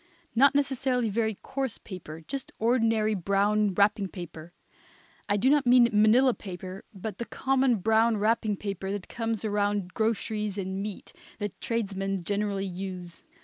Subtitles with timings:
[0.33, 4.51] Not necessarily very coarse paper; just ordinary brown wrapping paper.
[5.29, 9.93] I do not mean manila paper, but the common brown wrapping paper that comes around
[9.93, 13.21] groceries and meat, that tradesmen generally use.